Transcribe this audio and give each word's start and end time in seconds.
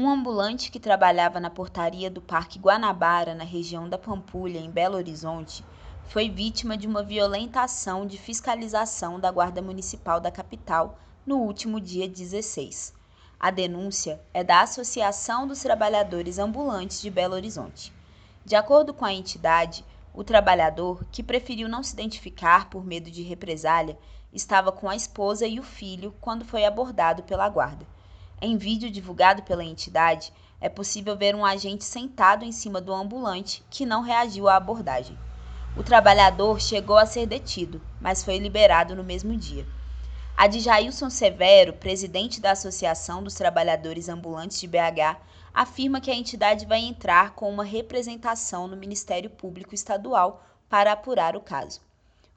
Um 0.00 0.08
ambulante 0.08 0.70
que 0.70 0.78
trabalhava 0.78 1.40
na 1.40 1.50
portaria 1.50 2.08
do 2.08 2.20
Parque 2.20 2.56
Guanabara, 2.56 3.34
na 3.34 3.42
região 3.42 3.88
da 3.88 3.98
Pampulha, 3.98 4.60
em 4.60 4.70
Belo 4.70 4.94
Horizonte, 4.94 5.64
foi 6.04 6.30
vítima 6.30 6.76
de 6.76 6.86
uma 6.86 7.02
violenta 7.02 7.62
ação 7.62 8.06
de 8.06 8.16
fiscalização 8.16 9.18
da 9.18 9.28
Guarda 9.32 9.60
Municipal 9.60 10.20
da 10.20 10.30
capital 10.30 10.96
no 11.26 11.38
último 11.38 11.80
dia 11.80 12.08
16. 12.08 12.94
A 13.40 13.50
denúncia 13.50 14.22
é 14.32 14.44
da 14.44 14.60
Associação 14.60 15.48
dos 15.48 15.62
Trabalhadores 15.62 16.38
Ambulantes 16.38 17.00
de 17.00 17.10
Belo 17.10 17.34
Horizonte. 17.34 17.92
De 18.44 18.54
acordo 18.54 18.94
com 18.94 19.04
a 19.04 19.12
entidade, 19.12 19.84
o 20.14 20.22
trabalhador, 20.22 21.04
que 21.10 21.24
preferiu 21.24 21.68
não 21.68 21.82
se 21.82 21.94
identificar 21.94 22.70
por 22.70 22.86
medo 22.86 23.10
de 23.10 23.22
represália, 23.24 23.98
estava 24.32 24.70
com 24.70 24.88
a 24.88 24.94
esposa 24.94 25.44
e 25.44 25.58
o 25.58 25.64
filho 25.64 26.14
quando 26.20 26.44
foi 26.44 26.64
abordado 26.64 27.24
pela 27.24 27.48
guarda. 27.48 27.97
Em 28.40 28.56
vídeo 28.56 28.88
divulgado 28.90 29.42
pela 29.42 29.64
entidade, 29.64 30.32
é 30.60 30.68
possível 30.68 31.16
ver 31.16 31.34
um 31.34 31.44
agente 31.44 31.84
sentado 31.84 32.44
em 32.44 32.52
cima 32.52 32.80
do 32.80 32.92
ambulante 32.92 33.64
que 33.68 33.84
não 33.84 34.02
reagiu 34.02 34.48
à 34.48 34.54
abordagem. 34.54 35.18
O 35.76 35.82
trabalhador 35.82 36.60
chegou 36.60 36.96
a 36.96 37.06
ser 37.06 37.26
detido, 37.26 37.80
mas 38.00 38.22
foi 38.22 38.38
liberado 38.38 38.94
no 38.94 39.02
mesmo 39.02 39.36
dia. 39.36 39.66
Adjailson 40.36 41.10
Severo, 41.10 41.72
presidente 41.72 42.40
da 42.40 42.52
Associação 42.52 43.24
dos 43.24 43.34
Trabalhadores 43.34 44.08
Ambulantes 44.08 44.60
de 44.60 44.68
BH, 44.68 45.16
afirma 45.52 46.00
que 46.00 46.10
a 46.10 46.14
entidade 46.14 46.64
vai 46.64 46.78
entrar 46.78 47.34
com 47.34 47.50
uma 47.50 47.64
representação 47.64 48.68
no 48.68 48.76
Ministério 48.76 49.30
Público 49.30 49.74
Estadual 49.74 50.44
para 50.68 50.92
apurar 50.92 51.36
o 51.36 51.40
caso. 51.40 51.80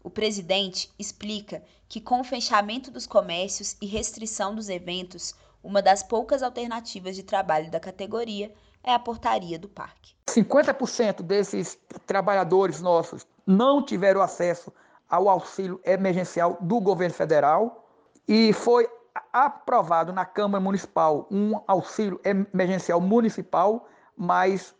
O 0.03 0.09
presidente 0.09 0.89
explica 0.97 1.63
que, 1.87 2.01
com 2.01 2.21
o 2.21 2.23
fechamento 2.23 2.89
dos 2.89 3.05
comércios 3.05 3.77
e 3.79 3.85
restrição 3.85 4.55
dos 4.55 4.67
eventos, 4.67 5.35
uma 5.63 5.81
das 5.81 6.01
poucas 6.03 6.41
alternativas 6.41 7.15
de 7.15 7.23
trabalho 7.23 7.69
da 7.69 7.79
categoria 7.79 8.53
é 8.83 8.93
a 8.93 8.99
portaria 8.99 9.59
do 9.59 9.69
parque. 9.69 10.15
50% 10.27 11.21
desses 11.21 11.77
trabalhadores 12.05 12.81
nossos 12.81 13.27
não 13.45 13.83
tiveram 13.83 14.21
acesso 14.21 14.73
ao 15.09 15.29
auxílio 15.29 15.79
emergencial 15.83 16.57
do 16.61 16.79
governo 16.79 17.13
federal 17.13 17.87
e 18.27 18.53
foi 18.53 18.89
aprovado 19.33 20.13
na 20.13 20.25
Câmara 20.25 20.63
Municipal 20.63 21.27
um 21.29 21.59
auxílio 21.67 22.19
emergencial 22.23 23.01
municipal, 23.01 23.87
mas 24.15 24.73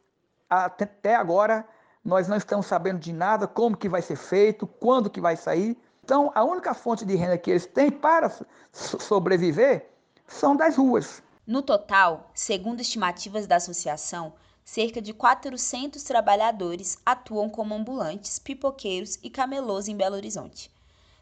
até 0.50 1.16
agora 1.16 1.68
nós 2.04 2.28
não 2.28 2.38
estamos 2.38 2.66
sabendo 2.66 3.00
de 3.00 3.14
nada, 3.14 3.48
como 3.48 3.78
que 3.78 3.90
vai 3.90 4.02
ser 4.02 4.16
feito, 4.16 4.66
quando 4.66 5.10
que 5.10 5.22
vai 5.22 5.36
sair. 5.36 5.78
Então, 6.04 6.32
a 6.34 6.44
única 6.44 6.74
fonte 6.74 7.06
de 7.06 7.16
renda 7.16 7.38
que 7.38 7.52
eles 7.52 7.66
têm 7.66 7.92
para 7.92 8.32
sobreviver 8.72 9.92
são 10.32 10.56
das 10.56 10.78
ruas. 10.78 11.22
No 11.46 11.62
total, 11.62 12.32
segundo 12.34 12.82
estimativas 12.82 13.46
da 13.46 13.58
associação, 13.58 14.34
cerca 14.64 15.02
de 15.02 15.14
400 15.14 16.02
trabalhadores 16.04 16.98
atuam 17.06 17.50
como 17.50 17.76
ambulantes, 17.76 18.40
pipoqueiros 18.40 19.20
e 19.22 19.30
camelôs 19.30 19.88
em 19.88 19.96
Belo 19.98 20.16
Horizonte. 20.16 20.72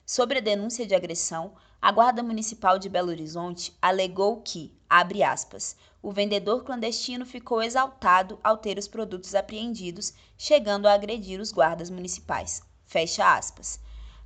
Sobre 0.05 0.39
a 0.39 0.41
denúncia 0.41 0.85
de 0.85 0.93
agressão, 0.93 1.53
a 1.81 1.91
Guarda 1.91 2.21
Municipal 2.21 2.77
de 2.77 2.89
Belo 2.89 3.09
Horizonte 3.09 3.75
alegou 3.81 4.41
que, 4.41 4.73
abre 4.89 5.23
aspas, 5.23 5.75
o 6.02 6.11
vendedor 6.11 6.63
clandestino 6.63 7.25
ficou 7.25 7.63
exaltado 7.63 8.39
ao 8.43 8.57
ter 8.57 8.77
os 8.77 8.87
produtos 8.87 9.33
apreendidos, 9.33 10.13
chegando 10.37 10.87
a 10.87 10.93
agredir 10.93 11.39
os 11.39 11.52
guardas 11.52 11.89
municipais. 11.89 12.61
Fecha 12.85 13.35
aspas. 13.35 13.80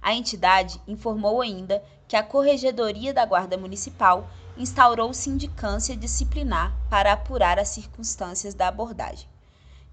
A 0.04 0.14
entidade 0.14 0.82
informou 0.86 1.42
ainda 1.42 1.82
que 2.10 2.18
a 2.18 2.22
Corregedoria 2.22 3.14
da 3.14 3.26
Guarda 3.26 3.58
Municipal 3.58 4.28
instaurou 4.58 5.14
sindicância 5.14 5.96
disciplinar 5.96 6.76
para 6.90 7.14
apurar 7.14 7.58
as 7.58 7.70
circunstâncias 7.70 8.54
da 8.54 8.68
abordagem. 8.68 9.30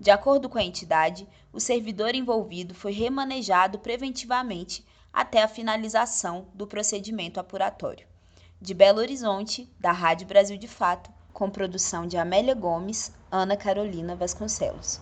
De 0.00 0.10
acordo 0.10 0.48
com 0.48 0.58
a 0.58 0.64
entidade, 0.64 1.28
o 1.52 1.60
servidor 1.60 2.12
envolvido 2.12 2.74
foi 2.74 2.90
remanejado 2.90 3.78
preventivamente 3.78 4.84
até 5.12 5.44
a 5.44 5.48
finalização 5.48 6.48
do 6.54 6.66
procedimento 6.66 7.38
apuratório. 7.38 8.04
De 8.60 8.74
Belo 8.74 8.98
Horizonte, 8.98 9.72
da 9.78 9.92
Rádio 9.92 10.26
Brasil 10.26 10.58
de 10.58 10.66
Fato, 10.66 11.08
com 11.32 11.48
produção 11.48 12.04
de 12.04 12.16
Amélia 12.16 12.54
Gomes, 12.54 13.12
Ana 13.30 13.56
Carolina 13.56 14.16
Vasconcelos. 14.16 14.98